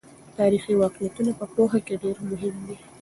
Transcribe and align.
تاریخي 0.37 0.73
واقعیتونه 0.83 1.31
په 1.39 1.45
پوهه 1.53 1.79
کې 1.85 1.95
ډېر 2.03 2.17
مهم 2.29 2.55
دي. 2.67 2.75